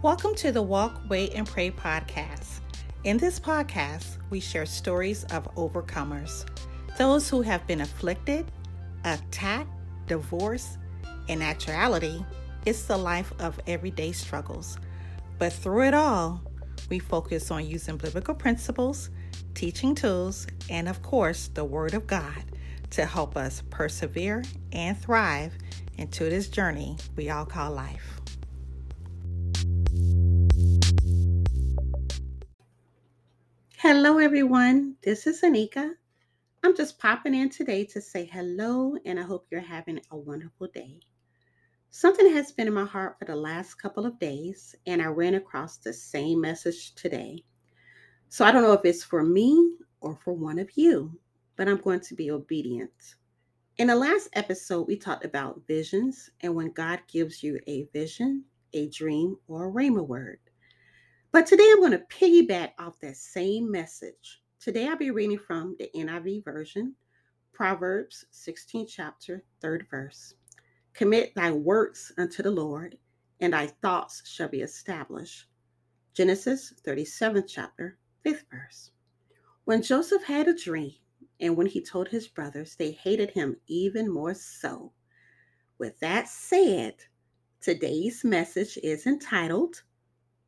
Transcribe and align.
Welcome 0.00 0.36
to 0.36 0.52
the 0.52 0.62
Walk, 0.62 1.00
Wait, 1.08 1.34
and 1.34 1.44
Pray 1.44 1.72
podcast. 1.72 2.60
In 3.02 3.16
this 3.16 3.40
podcast, 3.40 4.18
we 4.30 4.38
share 4.38 4.64
stories 4.64 5.24
of 5.24 5.52
overcomers, 5.56 6.48
those 6.96 7.28
who 7.28 7.42
have 7.42 7.66
been 7.66 7.80
afflicted, 7.80 8.48
attacked, 9.04 9.72
divorced. 10.06 10.78
In 11.26 11.42
actuality, 11.42 12.24
it's 12.64 12.84
the 12.84 12.96
life 12.96 13.32
of 13.40 13.58
everyday 13.66 14.12
struggles. 14.12 14.78
But 15.36 15.52
through 15.52 15.88
it 15.88 15.94
all, 15.94 16.42
we 16.88 17.00
focus 17.00 17.50
on 17.50 17.66
using 17.66 17.96
biblical 17.96 18.36
principles, 18.36 19.10
teaching 19.54 19.96
tools, 19.96 20.46
and 20.70 20.88
of 20.88 21.02
course, 21.02 21.48
the 21.48 21.64
Word 21.64 21.94
of 21.94 22.06
God 22.06 22.44
to 22.90 23.04
help 23.04 23.36
us 23.36 23.64
persevere 23.68 24.44
and 24.70 24.96
thrive 24.96 25.54
into 25.96 26.22
this 26.30 26.48
journey 26.48 26.96
we 27.16 27.30
all 27.30 27.44
call 27.44 27.72
life. 27.72 28.17
Hello, 33.90 34.18
everyone. 34.18 34.96
This 35.02 35.26
is 35.26 35.40
Anika. 35.40 35.94
I'm 36.62 36.76
just 36.76 36.98
popping 36.98 37.34
in 37.34 37.48
today 37.48 37.86
to 37.86 38.02
say 38.02 38.26
hello, 38.26 38.96
and 39.06 39.18
I 39.18 39.22
hope 39.22 39.46
you're 39.50 39.62
having 39.62 39.98
a 40.10 40.16
wonderful 40.18 40.66
day. 40.66 41.00
Something 41.88 42.30
has 42.34 42.52
been 42.52 42.68
in 42.68 42.74
my 42.74 42.84
heart 42.84 43.18
for 43.18 43.24
the 43.24 43.34
last 43.34 43.76
couple 43.76 44.04
of 44.04 44.18
days, 44.18 44.74
and 44.86 45.00
I 45.00 45.06
ran 45.06 45.36
across 45.36 45.78
the 45.78 45.94
same 45.94 46.38
message 46.38 46.94
today. 46.96 47.42
So 48.28 48.44
I 48.44 48.52
don't 48.52 48.62
know 48.62 48.74
if 48.74 48.84
it's 48.84 49.02
for 49.02 49.22
me 49.22 49.78
or 50.02 50.18
for 50.22 50.34
one 50.34 50.58
of 50.58 50.68
you, 50.76 51.18
but 51.56 51.66
I'm 51.66 51.80
going 51.80 52.00
to 52.00 52.14
be 52.14 52.30
obedient. 52.30 53.14
In 53.78 53.86
the 53.86 53.96
last 53.96 54.28
episode, 54.34 54.86
we 54.86 54.98
talked 54.98 55.24
about 55.24 55.62
visions 55.66 56.28
and 56.42 56.54
when 56.54 56.72
God 56.72 57.00
gives 57.10 57.42
you 57.42 57.58
a 57.66 57.84
vision, 57.94 58.44
a 58.74 58.90
dream, 58.90 59.38
or 59.48 59.66
a 59.66 59.72
rhema 59.72 60.06
word. 60.06 60.40
But 61.30 61.46
today 61.46 61.68
I'm 61.70 61.80
going 61.80 61.92
to 61.92 61.98
piggyback 61.98 62.70
off 62.78 62.98
that 63.00 63.16
same 63.16 63.70
message. 63.70 64.40
Today 64.60 64.88
I'll 64.88 64.96
be 64.96 65.10
reading 65.10 65.38
from 65.38 65.76
the 65.78 65.90
NIV 65.94 66.42
version, 66.42 66.94
Proverbs 67.52 68.24
16 68.30 68.86
chapter, 68.86 69.44
3rd 69.62 69.90
verse. 69.90 70.34
Commit 70.94 71.34
thy 71.34 71.50
works 71.50 72.10
unto 72.16 72.42
the 72.42 72.50
Lord, 72.50 72.96
and 73.40 73.52
thy 73.52 73.66
thoughts 73.66 74.22
shall 74.26 74.48
be 74.48 74.62
established. 74.62 75.48
Genesis 76.14 76.72
37 76.82 77.44
chapter, 77.46 77.98
5th 78.24 78.44
verse. 78.50 78.90
When 79.64 79.82
Joseph 79.82 80.24
had 80.24 80.48
a 80.48 80.56
dream, 80.56 80.94
and 81.40 81.58
when 81.58 81.66
he 81.66 81.84
told 81.84 82.08
his 82.08 82.26
brothers, 82.26 82.74
they 82.74 82.92
hated 82.92 83.32
him 83.32 83.58
even 83.66 84.10
more 84.10 84.32
so. 84.32 84.92
With 85.76 86.00
that 86.00 86.26
said, 86.26 86.94
today's 87.60 88.24
message 88.24 88.78
is 88.82 89.06
entitled 89.06 89.82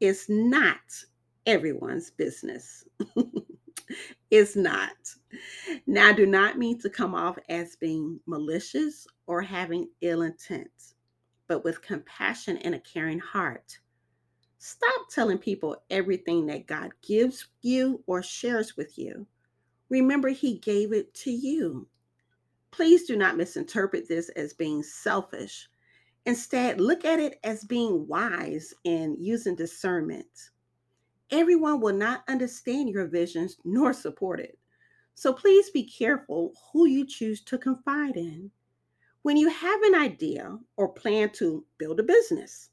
is 0.00 0.26
not 0.28 1.04
everyone's 1.46 2.10
business. 2.10 2.84
it's 4.30 4.56
not. 4.56 4.96
Now, 5.86 6.12
do 6.12 6.26
not 6.26 6.58
mean 6.58 6.78
to 6.80 6.90
come 6.90 7.14
off 7.14 7.38
as 7.48 7.76
being 7.76 8.20
malicious 8.26 9.06
or 9.26 9.42
having 9.42 9.88
ill 10.00 10.22
intent, 10.22 10.94
but 11.46 11.64
with 11.64 11.82
compassion 11.82 12.56
and 12.58 12.74
a 12.74 12.80
caring 12.80 13.18
heart. 13.18 13.78
Stop 14.58 15.08
telling 15.10 15.38
people 15.38 15.82
everything 15.88 16.44
that 16.46 16.66
God 16.66 16.90
gives 17.02 17.46
you 17.62 18.02
or 18.06 18.22
shares 18.22 18.76
with 18.76 18.98
you. 18.98 19.26
Remember, 19.88 20.28
He 20.28 20.58
gave 20.58 20.92
it 20.92 21.14
to 21.14 21.30
you. 21.30 21.88
Please 22.70 23.06
do 23.06 23.16
not 23.16 23.36
misinterpret 23.36 24.06
this 24.06 24.28
as 24.30 24.52
being 24.52 24.82
selfish 24.82 25.69
Instead, 26.26 26.80
look 26.80 27.04
at 27.04 27.18
it 27.18 27.38
as 27.44 27.64
being 27.64 28.06
wise 28.06 28.74
and 28.84 29.16
using 29.18 29.54
discernment. 29.54 30.50
Everyone 31.30 31.80
will 31.80 31.94
not 31.94 32.24
understand 32.28 32.90
your 32.90 33.06
visions 33.06 33.56
nor 33.64 33.92
support 33.92 34.40
it. 34.40 34.58
So 35.14 35.32
please 35.32 35.70
be 35.70 35.84
careful 35.84 36.52
who 36.72 36.86
you 36.86 37.06
choose 37.06 37.42
to 37.44 37.58
confide 37.58 38.16
in. 38.16 38.50
When 39.22 39.36
you 39.36 39.50
have 39.50 39.82
an 39.82 39.94
idea 39.94 40.58
or 40.76 40.88
plan 40.88 41.30
to 41.34 41.64
build 41.78 42.00
a 42.00 42.04
business, 42.04 42.70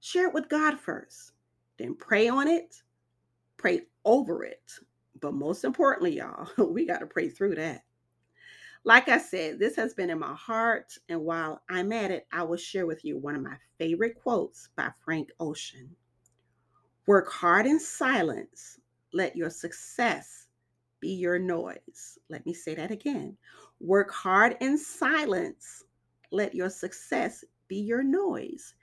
share 0.00 0.28
it 0.28 0.34
with 0.34 0.48
God 0.48 0.80
first, 0.80 1.32
then 1.78 1.94
pray 1.94 2.28
on 2.28 2.48
it, 2.48 2.82
pray 3.58 3.82
over 4.04 4.44
it. 4.44 4.72
But 5.20 5.34
most 5.34 5.64
importantly, 5.64 6.16
y'all, 6.16 6.48
we 6.72 6.86
got 6.86 7.00
to 7.00 7.06
pray 7.06 7.28
through 7.28 7.56
that. 7.56 7.82
Like 8.84 9.08
I 9.08 9.18
said, 9.18 9.58
this 9.58 9.76
has 9.76 9.94
been 9.94 10.10
in 10.10 10.18
my 10.18 10.34
heart. 10.34 10.96
And 11.08 11.22
while 11.22 11.62
I'm 11.70 11.92
at 11.92 12.10
it, 12.10 12.26
I 12.32 12.42
will 12.42 12.58
share 12.58 12.86
with 12.86 13.04
you 13.04 13.18
one 13.18 13.34
of 13.34 13.42
my 13.42 13.56
favorite 13.78 14.20
quotes 14.22 14.68
by 14.76 14.90
Frank 15.04 15.30
Ocean 15.40 15.96
Work 17.06 17.30
hard 17.30 17.66
in 17.66 17.78
silence. 17.78 18.80
Let 19.12 19.36
your 19.36 19.50
success 19.50 20.46
be 21.00 21.10
your 21.10 21.38
noise. 21.38 22.18
Let 22.30 22.46
me 22.46 22.54
say 22.54 22.74
that 22.74 22.90
again. 22.90 23.36
Work 23.78 24.10
hard 24.10 24.56
in 24.60 24.78
silence. 24.78 25.84
Let 26.30 26.54
your 26.54 26.70
success 26.70 27.44
be 27.68 27.76
your 27.76 28.02
noise. 28.02 28.74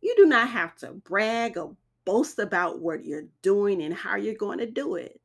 You 0.00 0.14
do 0.16 0.24
not 0.24 0.48
have 0.48 0.76
to 0.76 0.92
brag 0.92 1.58
or 1.58 1.76
boast 2.06 2.38
about 2.38 2.80
what 2.80 3.04
you're 3.04 3.28
doing 3.42 3.82
and 3.82 3.92
how 3.92 4.16
you're 4.16 4.34
going 4.34 4.58
to 4.58 4.70
do 4.70 4.94
it. 4.94 5.20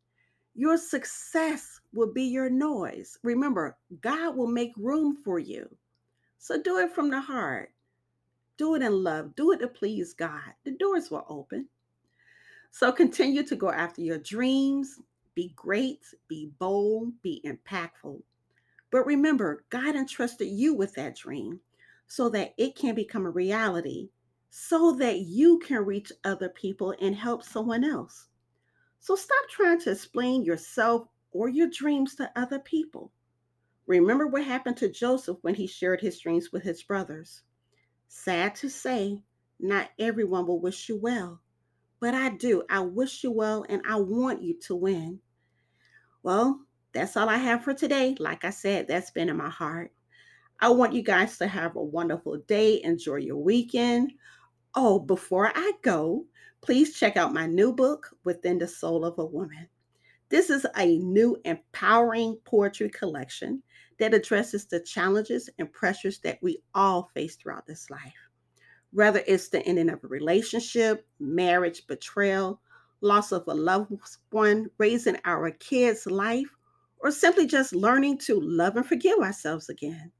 Your 0.56 0.78
success 0.78 1.80
will 1.94 2.12
be 2.14 2.24
your 2.24 2.50
noise. 2.50 3.18
Remember, 3.24 3.78
God 4.02 4.36
will 4.36 4.47
make 4.47 4.74
room 4.78 5.18
for 5.24 5.40
you. 5.40 5.68
So 6.38 6.62
do 6.62 6.78
it 6.78 6.94
from 6.94 7.09
the 7.09 7.19
heart. 7.19 7.72
Do 8.58 8.75
it 8.75 8.81
in 8.81 9.03
love. 9.03 9.36
Do 9.36 9.52
it 9.52 9.59
to 9.59 9.68
please 9.68 10.14
God. 10.14 10.53
The 10.64 10.72
doors 10.72 11.09
will 11.09 11.25
open. 11.28 11.68
So 12.72 12.91
continue 12.91 13.44
to 13.44 13.56
go 13.56 13.72
after 13.72 14.02
your 14.02 14.19
dreams. 14.19 15.00
Be 15.36 15.53
great, 15.56 16.03
be 16.28 16.52
bold, 16.59 17.12
be 17.24 17.44
impactful. 17.46 18.22
But 18.91 19.06
remember, 19.08 19.66
God 19.70 19.96
entrusted 19.96 20.47
you 20.47 20.75
with 20.75 20.94
that 20.96 21.16
dream 21.16 21.59
so 22.06 22.30
that 22.30 22.53
it 22.58 22.75
can 22.75 22.94
become 22.94 23.25
a 23.25 23.31
reality, 23.31 24.09
so 24.52 24.91
that 24.94 25.22
you 25.22 25.58
can 25.59 25.84
reach 25.84 26.12
other 26.24 26.50
people 26.50 26.94
and 27.02 27.16
help 27.16 27.44
someone 27.44 27.84
else. 27.84 28.28
So 29.03 29.18
stop 29.18 29.50
trying 29.50 29.81
to 29.81 29.91
explain 29.91 30.46
yourself 30.46 31.09
or 31.34 31.50
your 31.50 31.68
dreams 31.68 32.16
to 32.16 32.31
other 32.38 32.59
people. 32.59 33.12
Remember 33.86 34.28
what 34.28 34.46
happened 34.46 34.78
to 34.78 34.90
Joseph 34.90 35.40
when 35.41 35.56
he 35.56 35.68
shared 35.68 36.00
his 36.00 36.19
dreams 36.19 36.53
with 36.53 36.64
his 36.64 36.81
brothers. 36.84 37.41
Sad 38.08 38.56
to 38.56 38.69
say, 38.69 39.22
not 39.59 39.90
everyone 40.00 40.47
will 40.47 40.62
wish 40.62 40.88
you 40.88 40.97
well, 40.97 41.41
but 42.00 42.14
I 42.14 42.30
do. 42.30 42.64
I 42.69 42.80
wish 42.80 43.25
you 43.25 43.31
well 43.31 43.66
and 43.68 43.81
I 43.86 43.97
want 43.97 44.41
you 44.41 44.58
to 44.68 44.75
win. 44.78 45.20
Well, 46.24 46.62
that's 46.94 47.18
all 47.18 47.28
I 47.28 47.35
have 47.35 47.62
for 47.62 47.74
today. 47.74 48.16
Like 48.20 48.46
I 48.46 48.52
said, 48.52 48.88
that's 48.88 49.12
been 49.12 49.28
in 49.28 49.35
my 49.35 49.50
heart. 49.50 49.91
I 50.62 50.70
want 50.70 50.94
you 50.94 51.03
guys 51.03 51.38
to 51.40 51.47
have 51.47 51.75
a 51.75 51.84
wonderful 51.84 52.38
day. 52.47 52.81
Enjoy 52.81 53.18
your 53.18 53.35
weekend. 53.35 54.14
Oh, 54.75 54.97
before 54.97 55.51
I 55.53 55.73
go, 55.84 56.25
please 56.61 56.97
check 56.97 57.16
out 57.16 57.31
my 57.31 57.45
new 57.45 57.73
book, 57.73 58.09
Within 58.23 58.57
the 58.57 58.67
Soul 58.67 59.06
of 59.06 59.19
a 59.19 59.25
Woman. 59.25 59.67
This 60.29 60.50
is 60.50 60.66
a 60.75 60.97
new 60.97 61.38
empowering 61.45 62.38
poetry 62.44 62.89
collection 62.89 63.61
that 64.00 64.16
addresses 64.16 64.66
the 64.66 64.79
challenges 64.79 65.47
and 65.59 65.72
pressures 65.72 66.17
that 66.22 66.39
we 66.41 66.63
all 66.73 67.11
face 67.13 67.35
throughout 67.35 67.67
this 67.67 67.91
life. 67.91 68.16
Whether 68.91 69.22
it's 69.28 69.50
the 69.50 69.63
ending 69.63 69.91
of 69.91 70.03
a 70.03 70.07
relationship, 70.07 71.05
marriage, 71.19 71.85
betrayal, 71.85 72.59
loss 73.01 73.31
of 73.31 73.44
a 73.47 73.53
loved 73.53 73.91
one, 74.31 74.72
raising 74.79 75.17
our 75.25 75.51
kids' 75.51 76.07
life, 76.07 76.50
or 76.97 77.11
simply 77.11 77.45
just 77.45 77.75
learning 77.75 78.17
to 78.19 78.40
love 78.40 78.75
and 78.75 78.88
forgive 78.88 79.19
ourselves 79.19 79.69
again. 79.69 80.11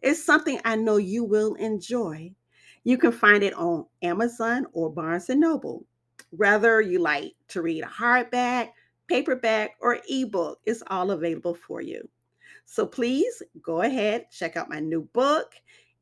It's 0.00 0.24
something 0.24 0.60
I 0.64 0.76
know 0.76 0.96
you 0.96 1.24
will 1.24 1.56
enjoy. 1.56 2.34
You 2.84 2.98
can 2.98 3.12
find 3.12 3.42
it 3.42 3.54
on 3.54 3.86
Amazon 4.02 4.66
or 4.72 4.90
Barnes 4.90 5.30
and 5.30 5.40
Noble. 5.40 5.86
Whether 6.30 6.80
you 6.80 6.98
like 6.98 7.34
to 7.48 7.62
read 7.62 7.84
a 7.84 7.86
hardback, 7.86 8.70
paperback, 9.06 9.76
or 9.80 10.00
ebook, 10.08 10.60
it's 10.66 10.82
all 10.88 11.10
available 11.10 11.54
for 11.54 11.80
you. 11.80 12.08
So 12.64 12.86
please 12.86 13.42
go 13.62 13.82
ahead, 13.82 14.26
check 14.30 14.56
out 14.56 14.70
my 14.70 14.80
new 14.80 15.02
book. 15.12 15.54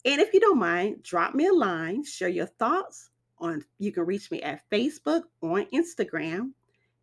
And 0.04 0.20
if 0.20 0.32
you 0.32 0.40
don't 0.40 0.58
mind, 0.58 1.02
drop 1.02 1.34
me 1.34 1.46
a 1.46 1.52
line, 1.52 2.04
share 2.04 2.28
your 2.28 2.46
thoughts 2.46 3.10
on 3.38 3.64
you 3.78 3.90
can 3.90 4.04
reach 4.04 4.30
me 4.30 4.40
at 4.42 4.62
Facebook 4.70 5.22
or 5.40 5.64
Instagram 5.74 6.52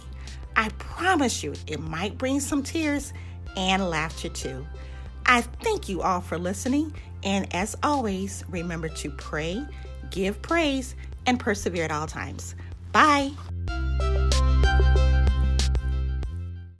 I 0.57 0.69
promise 0.79 1.41
you, 1.43 1.53
it 1.67 1.79
might 1.79 2.17
bring 2.17 2.41
some 2.41 2.63
tears 2.63 3.13
and 3.55 3.89
laughter 3.89 4.27
too. 4.27 4.67
I 5.25 5.41
thank 5.41 5.87
you 5.87 6.01
all 6.01 6.19
for 6.19 6.37
listening, 6.37 6.93
and 7.23 7.53
as 7.55 7.77
always, 7.83 8.43
remember 8.49 8.89
to 8.89 9.11
pray 9.11 9.65
give 10.11 10.41
praise, 10.41 10.95
and 11.25 11.39
persevere 11.39 11.85
at 11.85 11.91
all 11.91 12.07
times. 12.07 12.55
Bye. 12.91 13.31